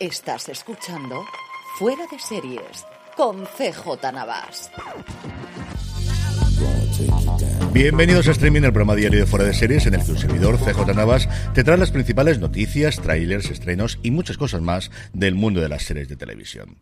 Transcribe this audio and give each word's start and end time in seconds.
Estás 0.00 0.48
escuchando 0.48 1.26
Fuera 1.78 2.06
de 2.10 2.18
Series 2.18 2.86
con 3.18 3.44
CJ 3.44 4.10
Navas. 4.14 4.70
Bienvenidos 7.74 8.26
a 8.26 8.30
Streaming, 8.30 8.62
el 8.62 8.72
programa 8.72 8.94
diario 8.94 9.20
de 9.20 9.26
Fuera 9.26 9.44
de 9.44 9.52
Series, 9.52 9.84
en 9.84 9.92
el 9.92 10.02
que 10.02 10.12
un 10.12 10.16
servidor, 10.16 10.56
CJ 10.56 10.94
Navas, 10.94 11.28
te 11.52 11.64
trae 11.64 11.76
las 11.76 11.90
principales 11.90 12.38
noticias, 12.38 12.98
trailers, 12.98 13.50
estrenos 13.50 13.98
y 14.02 14.10
muchas 14.10 14.38
cosas 14.38 14.62
más 14.62 14.90
del 15.12 15.34
mundo 15.34 15.60
de 15.60 15.68
las 15.68 15.82
series 15.82 16.08
de 16.08 16.16
televisión. 16.16 16.78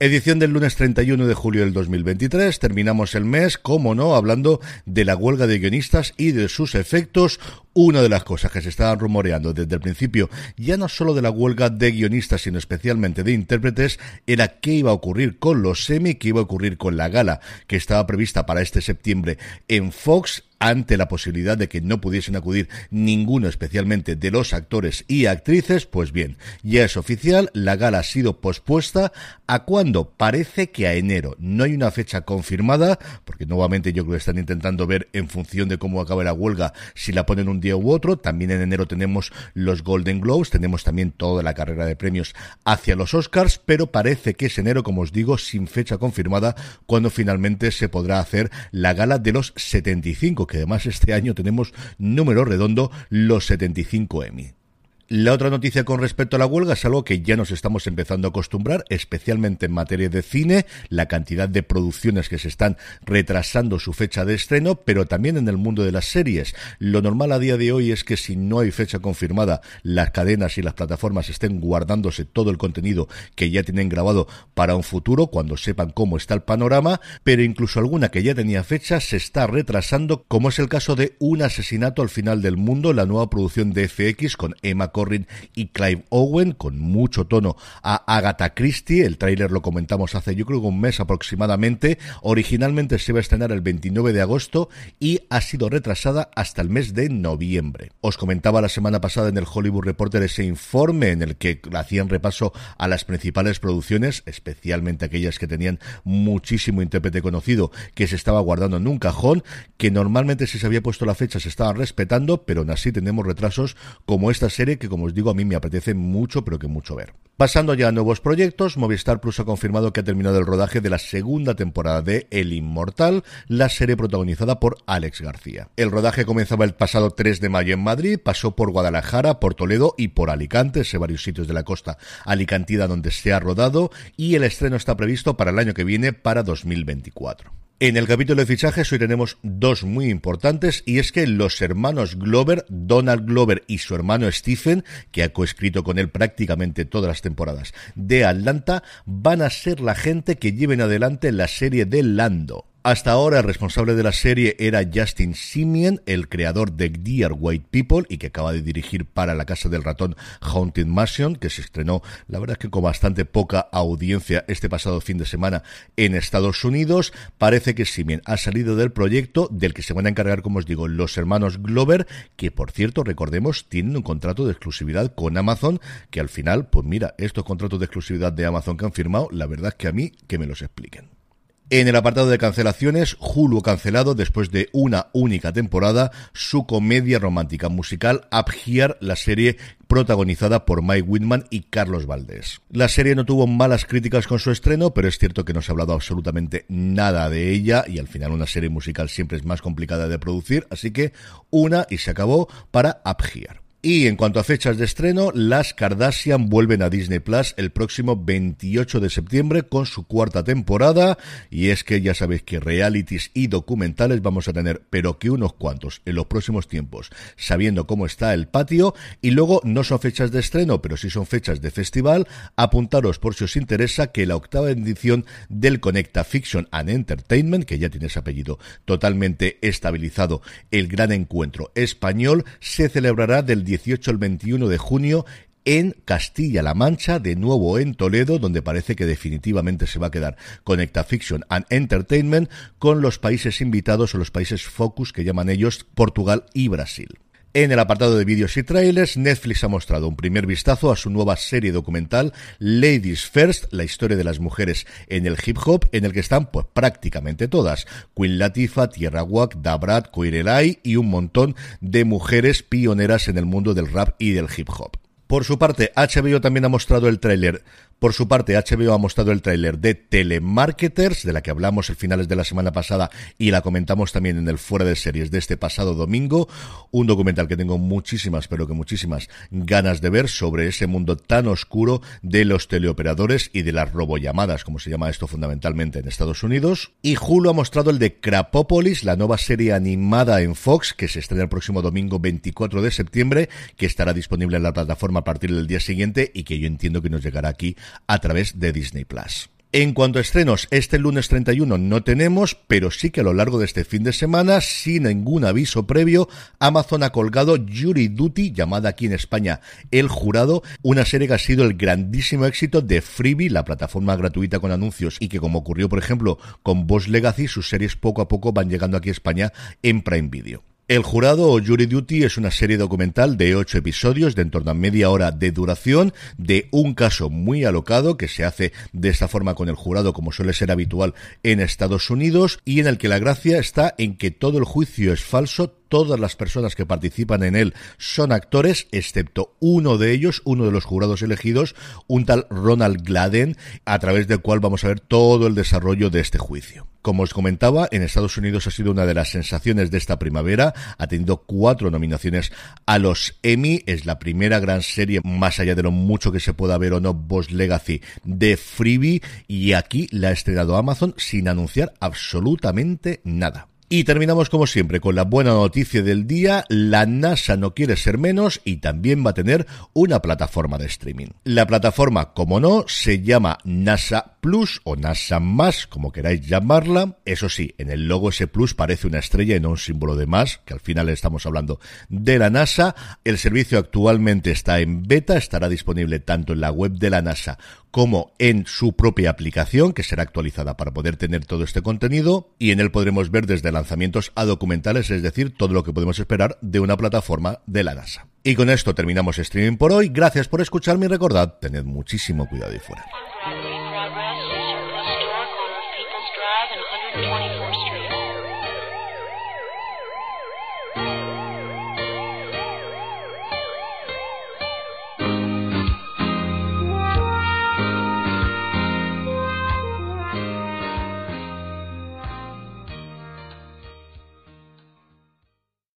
Edición 0.00 0.38
del 0.38 0.52
lunes 0.52 0.74
31 0.74 1.26
de 1.26 1.34
julio 1.34 1.60
del 1.60 1.74
2023. 1.74 2.58
Terminamos 2.58 3.14
el 3.14 3.26
mes, 3.26 3.58
como 3.58 3.94
no, 3.94 4.16
hablando 4.16 4.60
de 4.86 5.04
la 5.04 5.16
huelga 5.16 5.46
de 5.46 5.58
guionistas 5.58 6.14
y 6.16 6.32
de 6.32 6.48
sus 6.48 6.74
efectos. 6.74 7.38
Una 7.74 8.02
de 8.02 8.08
las 8.08 8.22
cosas 8.22 8.52
que 8.52 8.62
se 8.62 8.68
estaban 8.68 9.00
rumoreando 9.00 9.52
desde 9.52 9.74
el 9.74 9.80
principio, 9.80 10.30
ya 10.56 10.76
no 10.76 10.88
solo 10.88 11.12
de 11.12 11.22
la 11.22 11.30
huelga 11.30 11.70
de 11.70 11.90
guionistas, 11.90 12.42
sino 12.42 12.56
especialmente 12.56 13.24
de 13.24 13.32
intérpretes, 13.32 13.98
era 14.26 14.60
qué 14.60 14.74
iba 14.74 14.90
a 14.90 14.94
ocurrir 14.94 15.40
con 15.40 15.62
los 15.62 15.84
semi, 15.84 16.14
qué 16.14 16.28
iba 16.28 16.40
a 16.40 16.44
ocurrir 16.44 16.78
con 16.78 16.96
la 16.96 17.08
gala 17.08 17.40
que 17.66 17.76
estaba 17.76 18.06
prevista 18.06 18.46
para 18.46 18.62
este 18.62 18.80
septiembre 18.80 19.38
en 19.66 19.90
Fox 19.90 20.44
ante 20.64 20.96
la 20.96 21.08
posibilidad 21.08 21.58
de 21.58 21.68
que 21.68 21.82
no 21.82 22.00
pudiesen 22.00 22.36
acudir 22.36 22.68
ninguno 22.90 23.48
especialmente 23.48 24.16
de 24.16 24.30
los 24.30 24.54
actores 24.54 25.04
y 25.08 25.26
actrices, 25.26 25.84
pues 25.84 26.10
bien, 26.10 26.38
ya 26.62 26.84
es 26.84 26.96
oficial, 26.96 27.50
la 27.52 27.76
gala 27.76 27.98
ha 27.98 28.02
sido 28.02 28.40
pospuesta. 28.40 29.12
A 29.46 29.64
cuando 29.64 30.08
parece 30.08 30.70
que 30.70 30.86
a 30.86 30.94
enero. 30.94 31.36
No 31.38 31.64
hay 31.64 31.74
una 31.74 31.90
fecha 31.90 32.22
confirmada, 32.22 32.98
porque 33.26 33.44
nuevamente 33.44 33.92
yo 33.92 34.04
creo 34.04 34.12
que 34.12 34.18
están 34.18 34.38
intentando 34.38 34.86
ver 34.86 35.08
en 35.12 35.28
función 35.28 35.68
de 35.68 35.76
cómo 35.76 36.00
acabe 36.00 36.24
la 36.24 36.32
huelga 36.32 36.72
si 36.94 37.12
la 37.12 37.26
ponen 37.26 37.48
un 37.48 37.60
día 37.64 37.76
u 37.76 37.90
otro. 37.90 38.16
También 38.16 38.52
en 38.52 38.62
enero 38.62 38.86
tenemos 38.86 39.32
los 39.54 39.82
Golden 39.82 40.20
Globes, 40.20 40.50
tenemos 40.50 40.84
también 40.84 41.10
toda 41.10 41.42
la 41.42 41.54
carrera 41.54 41.86
de 41.86 41.96
premios 41.96 42.34
hacia 42.64 42.94
los 42.94 43.14
Oscars, 43.14 43.58
pero 43.58 43.88
parece 43.88 44.34
que 44.34 44.46
es 44.46 44.58
enero, 44.58 44.84
como 44.84 45.02
os 45.02 45.12
digo, 45.12 45.38
sin 45.38 45.66
fecha 45.66 45.98
confirmada, 45.98 46.54
cuando 46.86 47.10
finalmente 47.10 47.72
se 47.72 47.88
podrá 47.88 48.20
hacer 48.20 48.50
la 48.70 48.94
gala 48.94 49.18
de 49.18 49.32
los 49.32 49.52
75 49.56 50.46
que 50.46 50.58
además 50.58 50.86
este 50.86 51.12
año 51.12 51.34
tenemos 51.34 51.72
número 51.98 52.44
redondo 52.44 52.90
los 53.08 53.46
75 53.46 54.24
Emmy. 54.24 54.63
La 55.08 55.34
otra 55.34 55.50
noticia 55.50 55.84
con 55.84 56.00
respecto 56.00 56.36
a 56.36 56.38
la 56.38 56.46
huelga 56.46 56.72
es 56.72 56.84
algo 56.86 57.04
que 57.04 57.20
ya 57.20 57.36
nos 57.36 57.50
estamos 57.50 57.86
empezando 57.86 58.26
a 58.26 58.30
acostumbrar, 58.30 58.86
especialmente 58.88 59.66
en 59.66 59.72
materia 59.72 60.08
de 60.08 60.22
cine, 60.22 60.64
la 60.88 61.08
cantidad 61.08 61.46
de 61.46 61.62
producciones 61.62 62.30
que 62.30 62.38
se 62.38 62.48
están 62.48 62.78
retrasando 63.04 63.78
su 63.78 63.92
fecha 63.92 64.24
de 64.24 64.32
estreno, 64.32 64.76
pero 64.76 65.04
también 65.04 65.36
en 65.36 65.46
el 65.46 65.58
mundo 65.58 65.84
de 65.84 65.92
las 65.92 66.06
series. 66.06 66.54
Lo 66.78 67.02
normal 67.02 67.32
a 67.32 67.38
día 67.38 67.58
de 67.58 67.70
hoy 67.70 67.92
es 67.92 68.02
que 68.02 68.16
si 68.16 68.34
no 68.34 68.60
hay 68.60 68.70
fecha 68.70 69.00
confirmada, 69.00 69.60
las 69.82 70.10
cadenas 70.10 70.56
y 70.56 70.62
las 70.62 70.72
plataformas 70.72 71.28
estén 71.28 71.60
guardándose 71.60 72.24
todo 72.24 72.48
el 72.48 72.56
contenido 72.56 73.06
que 73.34 73.50
ya 73.50 73.62
tienen 73.62 73.90
grabado 73.90 74.26
para 74.54 74.74
un 74.74 74.82
futuro, 74.82 75.26
cuando 75.26 75.58
sepan 75.58 75.90
cómo 75.90 76.16
está 76.16 76.32
el 76.32 76.44
panorama, 76.44 77.02
pero 77.24 77.42
incluso 77.42 77.78
alguna 77.78 78.08
que 78.08 78.22
ya 78.22 78.34
tenía 78.34 78.64
fecha 78.64 79.00
se 79.00 79.18
está 79.18 79.46
retrasando, 79.46 80.24
como 80.28 80.48
es 80.48 80.58
el 80.58 80.70
caso 80.70 80.96
de 80.96 81.14
Un 81.18 81.42
asesinato 81.42 82.00
al 82.00 82.08
final 82.08 82.40
del 82.40 82.56
mundo, 82.56 82.94
la 82.94 83.04
nueva 83.04 83.28
producción 83.28 83.74
de 83.74 83.86
FX 83.86 84.38
con 84.38 84.54
Emma 84.62 84.93
Corrin 84.94 85.26
y 85.54 85.66
Clive 85.66 86.04
Owen, 86.08 86.52
con 86.52 86.78
mucho 86.78 87.26
tono 87.26 87.56
a 87.82 87.96
Agatha 88.16 88.54
Christie. 88.54 89.04
El 89.04 89.18
tráiler 89.18 89.50
lo 89.50 89.60
comentamos 89.60 90.14
hace 90.14 90.36
yo 90.36 90.46
creo 90.46 90.60
que 90.60 90.68
un 90.68 90.80
mes 90.80 91.00
aproximadamente. 91.00 91.98
Originalmente 92.22 92.98
se 93.00 93.10
iba 93.10 93.18
a 93.18 93.20
estrenar 93.20 93.50
el 93.50 93.60
29 93.60 94.12
de 94.12 94.20
agosto 94.20 94.68
y 95.00 95.22
ha 95.30 95.40
sido 95.40 95.68
retrasada 95.68 96.30
hasta 96.36 96.62
el 96.62 96.70
mes 96.70 96.94
de 96.94 97.08
noviembre. 97.08 97.90
Os 98.00 98.16
comentaba 98.16 98.62
la 98.62 98.68
semana 98.68 99.00
pasada 99.00 99.28
en 99.28 99.36
el 99.36 99.46
Hollywood 99.52 99.84
Reporter 99.84 100.22
ese 100.22 100.44
informe 100.44 101.10
en 101.10 101.22
el 101.22 101.36
que 101.36 101.60
hacían 101.74 102.08
repaso 102.08 102.52
a 102.78 102.86
las 102.86 103.04
principales 103.04 103.58
producciones, 103.58 104.22
especialmente 104.26 105.04
aquellas 105.04 105.40
que 105.40 105.48
tenían 105.48 105.80
muchísimo 106.04 106.82
intérprete 106.82 107.20
conocido, 107.20 107.72
que 107.94 108.06
se 108.06 108.14
estaba 108.14 108.40
guardando 108.40 108.76
en 108.76 108.86
un 108.86 109.00
cajón, 109.00 109.42
que 109.76 109.90
normalmente 109.90 110.46
si 110.46 110.60
se 110.60 110.66
había 110.66 110.82
puesto 110.82 111.04
la 111.04 111.16
fecha 111.16 111.40
se 111.40 111.48
estaban 111.48 111.76
respetando, 111.76 112.44
pero 112.44 112.60
aún 112.60 112.70
así 112.70 112.92
tenemos 112.92 113.26
retrasos 113.26 113.76
como 114.06 114.30
esta 114.30 114.50
serie 114.50 114.78
que 114.78 114.83
como 114.88 115.06
os 115.06 115.14
digo 115.14 115.30
a 115.30 115.34
mí 115.34 115.44
me 115.44 115.56
apetece 115.56 115.94
mucho, 115.94 116.44
pero 116.44 116.58
que 116.58 116.66
mucho 116.66 116.94
ver. 116.94 117.14
Pasando 117.36 117.74
ya 117.74 117.88
a 117.88 117.92
nuevos 117.92 118.20
proyectos, 118.20 118.76
Movistar 118.76 119.20
Plus 119.20 119.40
ha 119.40 119.44
confirmado 119.44 119.92
que 119.92 119.98
ha 119.98 120.04
terminado 120.04 120.38
el 120.38 120.46
rodaje 120.46 120.80
de 120.80 120.88
la 120.88 121.00
segunda 121.00 121.56
temporada 121.56 122.00
de 122.00 122.28
El 122.30 122.52
Inmortal, 122.52 123.24
la 123.48 123.68
serie 123.68 123.96
protagonizada 123.96 124.60
por 124.60 124.76
Alex 124.86 125.20
García. 125.20 125.68
El 125.76 125.90
rodaje 125.90 126.24
comenzaba 126.26 126.64
el 126.64 126.74
pasado 126.74 127.10
3 127.10 127.40
de 127.40 127.48
mayo 127.48 127.74
en 127.74 127.82
Madrid, 127.82 128.20
pasó 128.22 128.54
por 128.54 128.70
Guadalajara, 128.70 129.40
por 129.40 129.56
Toledo 129.56 129.94
y 129.98 130.08
por 130.08 130.30
Alicante, 130.30 130.82
ese 130.82 130.96
varios 130.96 131.24
sitios 131.24 131.48
de 131.48 131.54
la 131.54 131.64
costa 131.64 131.98
alicantida 132.24 132.86
donde 132.86 133.10
se 133.10 133.32
ha 133.32 133.40
rodado, 133.40 133.90
y 134.16 134.36
el 134.36 134.44
estreno 134.44 134.76
está 134.76 134.96
previsto 134.96 135.36
para 135.36 135.50
el 135.50 135.58
año 135.58 135.74
que 135.74 135.82
viene, 135.82 136.12
para 136.12 136.44
2024. 136.44 137.63
En 137.86 137.98
el 137.98 138.06
capítulo 138.06 138.40
de 138.40 138.46
fichajes 138.46 138.90
hoy 138.92 138.98
tenemos 138.98 139.36
dos 139.42 139.84
muy 139.84 140.08
importantes 140.08 140.82
y 140.86 141.00
es 141.00 141.12
que 141.12 141.26
los 141.26 141.60
hermanos 141.60 142.16
Glover, 142.18 142.64
Donald 142.70 143.26
Glover 143.26 143.62
y 143.66 143.76
su 143.76 143.94
hermano 143.94 144.32
Stephen, 144.32 144.84
que 145.10 145.22
ha 145.22 145.34
coescrito 145.34 145.84
con 145.84 145.98
él 145.98 146.08
prácticamente 146.08 146.86
todas 146.86 147.08
las 147.08 147.20
temporadas 147.20 147.74
de 147.94 148.24
Atlanta, 148.24 148.84
van 149.04 149.42
a 149.42 149.50
ser 149.50 149.80
la 149.80 149.94
gente 149.94 150.36
que 150.36 150.54
lleven 150.54 150.80
adelante 150.80 151.30
la 151.30 151.46
serie 151.46 151.84
de 151.84 152.02
Lando. 152.02 152.73
Hasta 152.86 153.12
ahora 153.12 153.38
el 153.38 153.44
responsable 153.44 153.94
de 153.94 154.02
la 154.02 154.12
serie 154.12 154.56
era 154.58 154.82
Justin 154.94 155.34
Simien, 155.34 156.02
el 156.04 156.28
creador 156.28 156.72
de 156.72 156.90
Dear 156.90 157.32
White 157.34 157.68
People 157.70 158.04
y 158.10 158.18
que 158.18 158.26
acaba 158.26 158.52
de 158.52 158.60
dirigir 158.60 159.06
para 159.06 159.34
la 159.34 159.46
Casa 159.46 159.70
del 159.70 159.82
Ratón 159.82 160.16
Haunted 160.42 160.84
Mansion, 160.84 161.36
que 161.36 161.48
se 161.48 161.62
estrenó, 161.62 162.02
la 162.28 162.40
verdad 162.40 162.58
es 162.58 162.58
que 162.58 162.68
con 162.68 162.82
bastante 162.82 163.24
poca 163.24 163.60
audiencia 163.72 164.44
este 164.48 164.68
pasado 164.68 165.00
fin 165.00 165.16
de 165.16 165.24
semana 165.24 165.62
en 165.96 166.14
Estados 166.14 166.62
Unidos. 166.62 167.14
Parece 167.38 167.74
que 167.74 167.86
Simien 167.86 168.20
ha 168.26 168.36
salido 168.36 168.76
del 168.76 168.92
proyecto 168.92 169.48
del 169.50 169.72
que 169.72 169.80
se 169.80 169.94
van 169.94 170.04
a 170.04 170.10
encargar, 170.10 170.42
como 170.42 170.58
os 170.58 170.66
digo, 170.66 170.86
los 170.86 171.16
hermanos 171.16 171.62
Glover, 171.62 172.06
que 172.36 172.50
por 172.50 172.70
cierto, 172.70 173.02
recordemos, 173.02 173.66
tienen 173.70 173.96
un 173.96 174.02
contrato 174.02 174.44
de 174.44 174.52
exclusividad 174.52 175.14
con 175.14 175.38
Amazon, 175.38 175.80
que 176.10 176.20
al 176.20 176.28
final, 176.28 176.68
pues 176.68 176.84
mira, 176.84 177.14
estos 177.16 177.44
contratos 177.44 177.78
de 177.78 177.86
exclusividad 177.86 178.34
de 178.34 178.44
Amazon 178.44 178.76
que 178.76 178.84
han 178.84 178.92
firmado, 178.92 179.28
la 179.32 179.46
verdad 179.46 179.68
es 179.68 179.76
que 179.76 179.88
a 179.88 179.92
mí 179.92 180.12
que 180.26 180.36
me 180.36 180.46
los 180.46 180.60
expliquen. 180.60 181.23
En 181.70 181.88
el 181.88 181.96
apartado 181.96 182.28
de 182.28 182.36
cancelaciones, 182.36 183.16
Hulu 183.18 183.62
cancelado 183.62 184.14
después 184.14 184.50
de 184.50 184.68
una 184.72 185.06
única 185.14 185.50
temporada 185.50 186.12
su 186.34 186.66
comedia 186.66 187.18
romántica 187.18 187.70
musical 187.70 188.28
Here, 188.66 188.96
la 189.00 189.16
serie 189.16 189.56
protagonizada 189.86 190.66
por 190.66 190.82
Mike 190.82 191.08
Whitman 191.08 191.46
y 191.48 191.62
Carlos 191.62 192.04
Valdés. 192.04 192.60
La 192.70 192.88
serie 192.88 193.14
no 193.14 193.24
tuvo 193.24 193.46
malas 193.46 193.86
críticas 193.86 194.26
con 194.26 194.40
su 194.40 194.50
estreno, 194.50 194.92
pero 194.92 195.08
es 195.08 195.18
cierto 195.18 195.46
que 195.46 195.54
no 195.54 195.62
se 195.62 195.70
ha 195.70 195.72
hablado 195.72 195.94
absolutamente 195.94 196.66
nada 196.68 197.30
de 197.30 197.50
ella 197.50 197.84
y 197.88 197.98
al 197.98 198.08
final 198.08 198.32
una 198.32 198.46
serie 198.46 198.68
musical 198.68 199.08
siempre 199.08 199.38
es 199.38 199.44
más 199.46 199.62
complicada 199.62 200.06
de 200.06 200.18
producir, 200.18 200.66
así 200.68 200.90
que 200.90 201.14
una 201.48 201.86
y 201.88 201.96
se 201.96 202.10
acabó 202.10 202.46
para 202.72 203.00
Here. 203.34 203.63
Y 203.84 204.06
en 204.06 204.16
cuanto 204.16 204.40
a 204.40 204.44
fechas 204.44 204.78
de 204.78 204.86
estreno, 204.86 205.30
las 205.34 205.74
Kardashian 205.74 206.48
vuelven 206.48 206.80
a 206.80 206.88
Disney 206.88 207.18
Plus 207.18 207.52
el 207.58 207.70
próximo 207.70 208.16
28 208.16 208.98
de 208.98 209.10
septiembre 209.10 209.64
con 209.64 209.84
su 209.84 210.06
cuarta 210.06 210.42
temporada. 210.42 211.18
Y 211.50 211.68
es 211.68 211.84
que 211.84 212.00
ya 212.00 212.14
sabéis 212.14 212.44
que 212.44 212.60
realities 212.60 213.30
y 213.34 213.48
documentales 213.48 214.22
vamos 214.22 214.48
a 214.48 214.54
tener, 214.54 214.86
pero 214.88 215.18
que 215.18 215.28
unos 215.28 215.52
cuantos 215.52 216.00
en 216.06 216.14
los 216.14 216.24
próximos 216.28 216.66
tiempos, 216.66 217.10
sabiendo 217.36 217.86
cómo 217.86 218.06
está 218.06 218.32
el 218.32 218.48
patio. 218.48 218.94
Y 219.20 219.32
luego 219.32 219.60
no 219.64 219.84
son 219.84 220.00
fechas 220.00 220.30
de 220.30 220.40
estreno, 220.40 220.80
pero 220.80 220.96
sí 220.96 221.10
son 221.10 221.26
fechas 221.26 221.60
de 221.60 221.70
festival. 221.70 222.26
Apuntaros 222.56 223.18
por 223.18 223.34
si 223.34 223.44
os 223.44 223.54
interesa 223.54 224.06
que 224.12 224.24
la 224.24 224.36
octava 224.36 224.70
edición 224.70 225.26
del 225.50 225.80
Conecta 225.80 226.24
Fiction 226.24 226.68
and 226.70 226.88
Entertainment, 226.88 227.66
que 227.66 227.78
ya 227.78 227.90
tiene 227.90 228.06
ese 228.06 228.20
apellido 228.20 228.58
totalmente 228.86 229.58
estabilizado, 229.60 230.40
el 230.70 230.88
gran 230.88 231.12
encuentro 231.12 231.70
español, 231.74 232.46
se 232.60 232.88
celebrará 232.88 233.42
del 233.42 233.62
18 233.76 234.12
al 234.12 234.18
21 234.18 234.68
de 234.68 234.78
junio 234.78 235.26
en 235.64 235.96
Castilla-La 236.04 236.74
Mancha, 236.74 237.18
de 237.18 237.34
nuevo 237.34 237.78
en 237.78 237.94
Toledo, 237.94 238.38
donde 238.38 238.62
parece 238.62 238.94
que 238.94 239.04
definitivamente 239.04 239.88
se 239.88 239.98
va 239.98 240.08
a 240.08 240.10
quedar 240.10 240.36
Conecta 240.62 241.02
Fiction 241.02 241.44
and 241.48 241.66
Entertainment 241.70 242.50
con 242.78 243.00
los 243.00 243.18
países 243.18 243.60
invitados 243.60 244.14
o 244.14 244.18
los 244.18 244.30
países 244.30 244.62
focus 244.62 245.12
que 245.12 245.24
llaman 245.24 245.50
ellos 245.50 245.86
Portugal 245.94 246.44
y 246.54 246.68
Brasil. 246.68 247.18
En 247.56 247.70
el 247.70 247.78
apartado 247.78 248.18
de 248.18 248.24
vídeos 248.24 248.56
y 248.56 248.64
trailers, 248.64 249.16
Netflix 249.16 249.62
ha 249.62 249.68
mostrado 249.68 250.08
un 250.08 250.16
primer 250.16 250.44
vistazo 250.44 250.90
a 250.90 250.96
su 250.96 251.08
nueva 251.08 251.36
serie 251.36 251.70
documental 251.70 252.32
Ladies 252.58 253.26
First, 253.26 253.66
la 253.70 253.84
historia 253.84 254.16
de 254.16 254.24
las 254.24 254.40
mujeres 254.40 254.88
en 255.06 255.24
el 255.24 255.36
hip 255.46 255.58
hop, 255.64 255.88
en 255.92 256.04
el 256.04 256.12
que 256.12 256.18
están 256.18 256.50
pues 256.50 256.66
prácticamente 256.72 257.46
todas. 257.46 257.86
Queen 258.16 258.40
Latifah, 258.40 258.88
Tierra 258.88 259.22
Wack, 259.22 259.58
Dabrat, 259.58 260.10
Koirelai 260.10 260.80
y 260.82 260.96
un 260.96 261.08
montón 261.10 261.54
de 261.80 262.04
mujeres 262.04 262.64
pioneras 262.64 263.28
en 263.28 263.38
el 263.38 263.44
mundo 263.44 263.72
del 263.72 263.88
rap 263.88 264.16
y 264.18 264.32
del 264.32 264.48
hip 264.56 264.70
hop. 264.76 264.96
Por 265.28 265.44
su 265.44 265.56
parte, 265.56 265.92
HBO 265.96 266.40
también 266.40 266.64
ha 266.64 266.68
mostrado 266.68 267.08
el 267.08 267.20
tráiler 267.20 267.62
por 267.98 268.12
su 268.12 268.28
parte, 268.28 268.54
HBO 268.54 268.92
ha 268.92 268.98
mostrado 268.98 269.32
el 269.32 269.42
tráiler 269.42 269.78
de 269.78 269.94
Telemarketers, 269.94 271.24
de 271.24 271.32
la 271.32 271.42
que 271.42 271.50
hablamos 271.50 271.88
el 271.90 271.96
finales 271.96 272.28
de 272.28 272.36
la 272.36 272.44
semana 272.44 272.72
pasada 272.72 273.10
y 273.38 273.50
la 273.50 273.62
comentamos 273.62 274.12
también 274.12 274.38
en 274.38 274.48
el 274.48 274.58
fuera 274.58 274.84
de 274.84 274.96
series 274.96 275.30
de 275.30 275.38
este 275.38 275.56
pasado 275.56 275.94
domingo. 275.94 276.48
Un 276.90 277.06
documental 277.06 277.48
que 277.48 277.56
tengo 277.56 277.78
muchísimas, 277.78 278.48
pero 278.48 278.66
que 278.66 278.74
muchísimas 278.74 279.28
ganas 279.50 280.00
de 280.00 280.10
ver 280.10 280.28
sobre 280.28 280.68
ese 280.68 280.86
mundo 280.86 281.16
tan 281.16 281.46
oscuro 281.46 282.02
de 282.22 282.44
los 282.44 282.68
teleoperadores 282.68 283.50
y 283.52 283.62
de 283.62 283.72
las 283.72 283.92
robollamadas, 283.92 284.64
como 284.64 284.78
se 284.78 284.90
llama 284.90 285.10
esto 285.10 285.26
fundamentalmente 285.26 285.98
en 285.98 286.08
Estados 286.08 286.42
Unidos. 286.42 286.92
Y 287.02 287.16
Hulu 287.16 287.50
ha 287.50 287.54
mostrado 287.54 287.90
el 287.90 287.98
de 287.98 288.20
Crapopolis, 288.20 289.04
la 289.04 289.16
nueva 289.16 289.38
serie 289.38 289.72
animada 289.72 290.42
en 290.42 290.54
Fox, 290.54 290.94
que 290.94 291.08
se 291.08 291.20
estrena 291.20 291.44
el 291.44 291.48
próximo 291.48 291.82
domingo 291.82 292.18
24 292.18 292.82
de 292.82 292.90
septiembre, 292.90 293.48
que 293.76 293.86
estará 293.86 294.12
disponible 294.12 294.56
en 294.56 294.62
la 294.62 294.72
plataforma 294.72 295.20
a 295.20 295.24
partir 295.24 295.54
del 295.54 295.66
día 295.66 295.80
siguiente 295.80 296.30
y 296.34 296.44
que 296.44 296.58
yo 296.58 296.66
entiendo 296.66 297.02
que 297.02 297.10
nos 297.10 297.22
llegará 297.22 297.48
aquí 297.48 297.76
a 298.06 298.18
través 298.18 298.58
de 298.58 298.72
Disney 298.72 299.04
Plus. 299.04 299.50
En 299.76 299.92
cuanto 299.92 300.20
a 300.20 300.22
estrenos, 300.22 300.68
este 300.70 301.00
lunes 301.00 301.26
31 301.26 301.78
no 301.78 302.04
tenemos, 302.04 302.56
pero 302.68 302.92
sí 302.92 303.10
que 303.10 303.22
a 303.22 303.24
lo 303.24 303.34
largo 303.34 303.58
de 303.58 303.64
este 303.64 303.84
fin 303.84 304.04
de 304.04 304.12
semana, 304.12 304.60
sin 304.60 305.02
ningún 305.02 305.44
aviso 305.44 305.84
previo, 305.84 306.28
Amazon 306.60 307.02
ha 307.02 307.10
colgado 307.10 307.56
Jury 307.56 308.06
Duty, 308.06 308.52
llamada 308.52 308.90
aquí 308.90 309.06
en 309.06 309.14
España 309.14 309.62
El 309.90 310.06
Jurado, 310.06 310.62
una 310.82 311.04
serie 311.04 311.26
que 311.26 311.34
ha 311.34 311.38
sido 311.38 311.64
el 311.64 311.74
grandísimo 311.74 312.46
éxito 312.46 312.82
de 312.82 313.00
Freebie, 313.00 313.50
la 313.50 313.64
plataforma 313.64 314.14
gratuita 314.14 314.60
con 314.60 314.70
anuncios, 314.70 315.16
y 315.18 315.26
que 315.26 315.40
como 315.40 315.58
ocurrió 315.58 315.88
por 315.88 315.98
ejemplo 315.98 316.38
con 316.62 316.86
Boss 316.86 317.08
Legacy, 317.08 317.48
sus 317.48 317.68
series 317.68 317.96
poco 317.96 318.22
a 318.22 318.28
poco 318.28 318.52
van 318.52 318.70
llegando 318.70 318.96
aquí 318.96 319.08
a 319.08 319.12
España 319.12 319.52
en 319.82 320.02
Prime 320.02 320.28
Video. 320.28 320.73
El 320.86 321.02
jurado 321.02 321.48
o 321.48 321.64
Jury 321.64 321.86
Duty 321.86 322.24
es 322.24 322.36
una 322.36 322.50
serie 322.50 322.76
documental 322.76 323.38
de 323.38 323.56
ocho 323.56 323.78
episodios 323.78 324.34
de 324.34 324.42
en 324.42 324.50
torno 324.50 324.70
a 324.70 324.74
media 324.74 325.08
hora 325.08 325.30
de 325.30 325.50
duración 325.50 326.12
de 326.36 326.68
un 326.72 326.92
caso 326.92 327.30
muy 327.30 327.64
alocado 327.64 328.18
que 328.18 328.28
se 328.28 328.44
hace 328.44 328.74
de 328.92 329.08
esta 329.08 329.26
forma 329.26 329.54
con 329.54 329.70
el 329.70 329.76
jurado 329.76 330.12
como 330.12 330.30
suele 330.30 330.52
ser 330.52 330.70
habitual 330.70 331.14
en 331.42 331.60
Estados 331.60 332.10
Unidos 332.10 332.58
y 332.66 332.80
en 332.80 332.86
el 332.86 332.98
que 332.98 333.08
la 333.08 333.18
gracia 333.18 333.58
está 333.58 333.94
en 333.96 334.18
que 334.18 334.30
todo 334.30 334.58
el 334.58 334.64
juicio 334.64 335.14
es 335.14 335.24
falso, 335.24 335.74
todas 335.88 336.18
las 336.18 336.36
personas 336.36 336.74
que 336.74 336.86
participan 336.86 337.42
en 337.42 337.56
él 337.56 337.74
son 337.98 338.32
actores, 338.32 338.88
excepto 338.92 339.54
uno 339.60 339.98
de 339.98 340.12
ellos, 340.12 340.42
uno 340.44 340.64
de 340.64 340.72
los 340.72 340.84
jurados 340.84 341.22
elegidos, 341.22 341.74
un 342.06 342.26
tal 342.26 342.46
Ronald 342.50 343.02
Gladden, 343.02 343.56
a 343.84 343.98
través 343.98 344.28
del 344.28 344.40
cual 344.40 344.60
vamos 344.60 344.84
a 344.84 344.88
ver 344.88 345.00
todo 345.00 345.46
el 345.46 345.54
desarrollo 345.54 346.10
de 346.10 346.20
este 346.20 346.38
juicio. 346.38 346.86
Como 347.04 347.22
os 347.22 347.34
comentaba, 347.34 347.86
en 347.90 348.00
Estados 348.00 348.38
Unidos 348.38 348.66
ha 348.66 348.70
sido 348.70 348.90
una 348.90 349.04
de 349.04 349.12
las 349.12 349.28
sensaciones 349.30 349.90
de 349.90 349.98
esta 349.98 350.18
primavera. 350.18 350.72
Ha 350.96 351.06
tenido 351.06 351.36
cuatro 351.36 351.90
nominaciones 351.90 352.50
a 352.86 352.98
los 352.98 353.38
Emmy. 353.42 353.82
Es 353.84 354.06
la 354.06 354.18
primera 354.18 354.58
gran 354.58 354.80
serie, 354.80 355.20
más 355.22 355.60
allá 355.60 355.74
de 355.74 355.82
lo 355.82 355.90
mucho 355.90 356.32
que 356.32 356.40
se 356.40 356.54
pueda 356.54 356.78
ver 356.78 356.94
o 356.94 357.00
no, 357.00 357.12
Boss 357.12 357.50
Legacy 357.50 358.00
de 358.24 358.56
Freebie. 358.56 359.20
Y 359.46 359.74
aquí 359.74 360.08
la 360.12 360.28
ha 360.28 360.32
estrenado 360.32 360.78
Amazon 360.78 361.14
sin 361.18 361.46
anunciar 361.46 361.92
absolutamente 362.00 363.20
nada. 363.22 363.68
Y 363.88 364.04
terminamos 364.04 364.48
como 364.48 364.66
siempre 364.66 364.98
con 364.98 365.14
la 365.14 365.24
buena 365.24 365.50
noticia 365.50 366.02
del 366.02 366.26
día, 366.26 366.64
la 366.68 367.04
NASA 367.04 367.56
no 367.56 367.74
quiere 367.74 367.96
ser 367.96 368.16
menos 368.16 368.62
y 368.64 368.76
también 368.76 369.24
va 369.24 369.30
a 369.30 369.34
tener 369.34 369.66
una 369.92 370.22
plataforma 370.22 370.78
de 370.78 370.86
streaming. 370.86 371.28
La 371.44 371.66
plataforma, 371.66 372.32
como 372.32 372.60
no, 372.60 372.86
se 372.88 373.20
llama 373.20 373.58
NASA 373.64 374.38
Plus 374.40 374.80
o 374.84 374.96
NASA 374.96 375.38
Más, 375.38 375.86
como 375.86 376.12
queráis 376.12 376.46
llamarla. 376.46 377.18
Eso 377.24 377.48
sí, 377.48 377.74
en 377.76 377.90
el 377.90 378.08
logo 378.08 378.30
ese 378.30 378.46
Plus 378.46 378.74
parece 378.74 379.06
una 379.06 379.18
estrella 379.18 379.56
y 379.56 379.60
no 379.60 379.70
un 379.70 379.78
símbolo 379.78 380.16
de 380.16 380.26
más, 380.26 380.60
que 380.64 380.74
al 380.74 380.80
final 380.80 381.10
estamos 381.10 381.44
hablando 381.44 381.78
de 382.08 382.38
la 382.38 382.50
NASA. 382.50 382.94
El 383.22 383.38
servicio 383.38 383.78
actualmente 383.78 384.50
está 384.50 384.80
en 384.80 385.02
beta, 385.02 385.36
estará 385.36 385.68
disponible 385.68 386.20
tanto 386.20 386.54
en 386.54 386.60
la 386.60 386.70
web 386.70 386.92
de 386.92 387.10
la 387.10 387.22
NASA 387.22 387.58
como 387.90 388.34
en 388.40 388.66
su 388.66 388.96
propia 388.96 389.30
aplicación, 389.30 389.92
que 389.92 390.02
será 390.02 390.24
actualizada 390.24 390.76
para 390.76 390.92
poder 390.92 391.16
tener 391.16 391.46
todo 391.46 391.62
este 391.62 391.80
contenido, 391.80 392.52
y 392.58 392.72
en 392.72 392.80
él 392.80 392.90
podremos 392.90 393.30
ver 393.30 393.46
desde 393.46 393.70
lanzamientos 393.74 394.32
a 394.34 394.44
documentales, 394.44 395.10
es 395.10 395.22
decir, 395.22 395.54
todo 395.56 395.74
lo 395.74 395.84
que 395.84 395.92
podemos 395.92 396.18
esperar 396.18 396.56
de 396.62 396.80
una 396.80 396.96
plataforma 396.96 397.60
de 397.66 397.84
la 397.84 397.94
NASA. 397.94 398.26
Y 398.42 398.54
con 398.54 398.70
esto 398.70 398.94
terminamos 398.94 399.38
streaming 399.38 399.76
por 399.76 399.92
hoy. 399.92 400.08
Gracias 400.08 400.48
por 400.48 400.60
escucharme 400.60 401.06
y 401.06 401.08
recordad, 401.08 401.58
tened 401.60 401.84
muchísimo 401.84 402.48
cuidado 402.48 402.74
y 402.74 402.78
fuera. 402.78 403.04